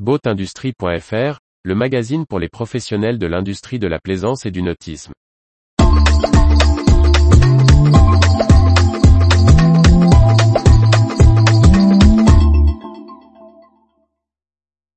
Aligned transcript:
boatindustrie.fr, 0.00 1.38
le 1.62 1.74
magazine 1.74 2.26
pour 2.26 2.40
les 2.40 2.48
professionnels 2.48 3.18
de 3.18 3.26
l'industrie 3.26 3.78
de 3.78 3.86
la 3.86 4.00
plaisance 4.00 4.44
et 4.44 4.50
du 4.50 4.60
nautisme. 4.60 5.12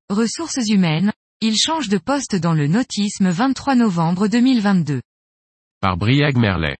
Ressources 0.09 0.67
humaines, 0.67 1.13
il 1.41 1.55
change 1.55 1.89
de 1.89 1.99
poste 1.99 2.35
dans 2.35 2.53
le 2.53 2.65
nautisme 2.65 3.29
23 3.29 3.75
novembre 3.75 4.27
2022. 4.27 5.01
Par 5.79 5.97
Briag 5.97 6.37
Merlet. 6.37 6.75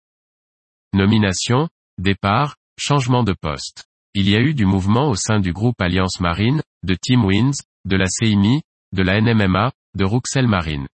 Nomination, 0.94 1.70
départ, 2.00 2.56
changement 2.80 3.24
de 3.24 3.36
poste. 3.40 3.86
Il 4.16 4.28
y 4.28 4.36
a 4.36 4.40
eu 4.40 4.56
du 4.56 4.66
mouvement 4.66 5.10
au 5.10 5.16
sein 5.16 5.40
du 5.40 5.54
groupe 5.54 5.80
Alliance 5.80 6.20
Marine, 6.20 6.64
de 6.82 6.96
Team 6.96 7.24
Wins, 7.24 7.62
de 7.88 7.96
la 7.96 8.08
CIMI, 8.08 8.62
de 8.94 9.02
la 9.02 9.22
NMMA, 9.22 9.72
de 9.96 10.04
Ruxel 10.04 10.46
Marine. 10.46 10.88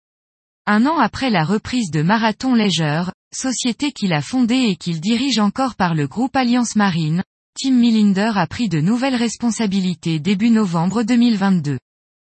Un 0.67 0.85
an 0.85 0.99
après 0.99 1.31
la 1.31 1.43
reprise 1.43 1.89
de 1.89 2.03
Marathon 2.03 2.53
Leisure, 2.53 3.11
société 3.33 3.91
qu'il 3.91 4.13
a 4.13 4.21
fondée 4.21 4.67
et 4.69 4.75
qu'il 4.75 5.01
dirige 5.01 5.39
encore 5.39 5.73
par 5.73 5.95
le 5.95 6.07
groupe 6.07 6.35
Alliance 6.35 6.75
Marine, 6.75 7.23
Tim 7.59 7.71
Millinder 7.71 8.31
a 8.35 8.45
pris 8.45 8.69
de 8.69 8.79
nouvelles 8.79 9.15
responsabilités 9.15 10.19
début 10.19 10.51
novembre 10.51 11.01
2022. 11.01 11.79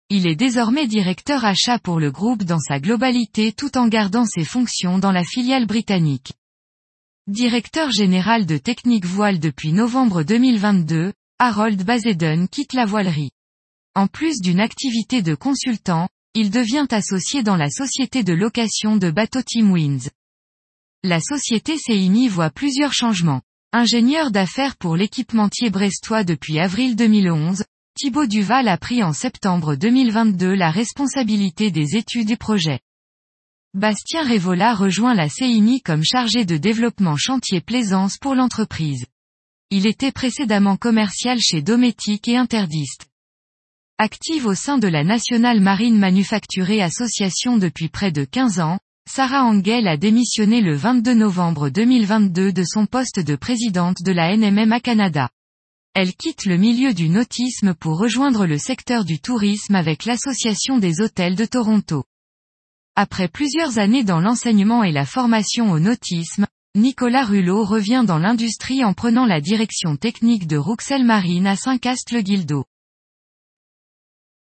Il 0.09 0.27
est 0.27 0.35
désormais 0.35 0.87
directeur 0.87 1.45
achat 1.45 1.79
pour 1.79 1.99
le 2.01 2.11
groupe 2.11 2.43
dans 2.43 2.59
sa 2.59 2.81
globalité 2.81 3.53
tout 3.53 3.77
en 3.77 3.87
gardant 3.87 4.25
ses 4.25 4.43
fonctions 4.43 4.99
dans 4.99 5.13
la 5.13 5.23
filiale 5.23 5.67
britannique. 5.67 6.33
Directeur 7.27 7.91
général 7.91 8.45
de 8.45 8.57
Technique 8.57 9.05
Voile 9.05 9.39
depuis 9.39 9.71
novembre 9.71 10.23
2022, 10.23 11.13
Harold 11.39 11.81
Bazeden 11.83 12.49
quitte 12.49 12.73
la 12.73 12.85
voilerie. 12.85 13.31
En 13.95 14.07
plus 14.07 14.39
d'une 14.39 14.59
activité 14.59 15.21
de 15.21 15.35
consultant, 15.35 16.07
il 16.35 16.51
devient 16.51 16.87
associé 16.91 17.43
dans 17.43 17.55
la 17.55 17.69
société 17.69 18.23
de 18.23 18.33
location 18.33 18.97
de 18.97 19.09
bateaux 19.09 19.41
Team 19.41 19.71
Winds. 19.71 20.09
La 21.03 21.19
société 21.19 21.77
CIMI 21.77 22.27
voit 22.27 22.51
plusieurs 22.51 22.93
changements. 22.93 23.41
Ingénieur 23.71 24.31
d'affaires 24.31 24.77
pour 24.77 24.95
l'équipementier 24.95 25.69
brestois 25.69 26.23
depuis 26.23 26.59
avril 26.59 26.95
2011, 26.95 27.63
Thibaut 27.95 28.27
Duval 28.27 28.67
a 28.67 28.77
pris 28.77 29.03
en 29.03 29.11
septembre 29.11 29.75
2022 29.75 30.53
la 30.53 30.71
responsabilité 30.71 31.71
des 31.71 31.95
études 31.95 32.31
et 32.31 32.37
projets. 32.37 32.79
Bastien 33.73 34.23
Révola 34.23 34.73
rejoint 34.73 35.13
la 35.13 35.29
CIMI 35.29 35.81
comme 35.81 36.03
chargé 36.03 36.45
de 36.45 36.57
développement 36.57 37.17
chantier 37.17 37.61
plaisance 37.61 38.17
pour 38.17 38.35
l'entreprise. 38.35 39.05
Il 39.69 39.85
était 39.85 40.11
précédemment 40.11 40.77
commercial 40.77 41.39
chez 41.39 41.61
Dométique 41.61 42.27
et 42.27 42.37
Interdiste. 42.37 43.08
Active 44.01 44.45
au 44.45 44.55
sein 44.55 44.77
de 44.77 44.87
la 44.87 45.03
Nationale 45.03 45.59
Marine 45.59 45.99
Manufacturée 45.99 46.81
Association 46.81 47.57
depuis 47.57 47.89
près 47.89 48.13
de 48.13 48.23
15 48.23 48.61
ans, 48.61 48.79
Sarah 49.05 49.43
Angel 49.43 49.89
a 49.89 49.97
démissionné 49.97 50.61
le 50.61 50.73
22 50.73 51.13
novembre 51.15 51.67
2022 51.67 52.53
de 52.53 52.63
son 52.63 52.85
poste 52.85 53.19
de 53.19 53.35
présidente 53.35 53.97
de 54.05 54.13
la 54.13 54.37
NMM 54.37 54.79
Canada. 54.79 55.27
Elle 55.95 56.13
quitte 56.13 56.45
le 56.45 56.55
milieu 56.55 56.93
du 56.93 57.09
nautisme 57.09 57.73
pour 57.73 57.99
rejoindre 57.99 58.45
le 58.45 58.57
secteur 58.57 59.03
du 59.03 59.19
tourisme 59.19 59.75
avec 59.75 60.05
l'Association 60.05 60.77
des 60.77 61.01
hôtels 61.01 61.35
de 61.35 61.43
Toronto. 61.43 62.05
Après 62.95 63.27
plusieurs 63.27 63.79
années 63.79 64.05
dans 64.05 64.21
l'enseignement 64.21 64.85
et 64.85 64.93
la 64.93 65.05
formation 65.05 65.73
au 65.73 65.79
nautisme, 65.79 66.47
Nicolas 66.73 67.25
Rulot 67.25 67.65
revient 67.65 68.05
dans 68.07 68.17
l'industrie 68.17 68.85
en 68.85 68.93
prenant 68.93 69.25
la 69.25 69.41
direction 69.41 69.97
technique 69.97 70.47
de 70.47 70.55
Ruxel 70.55 71.03
Marine 71.03 71.47
à 71.47 71.57
Saint-Cast-le-Guildo. 71.57 72.63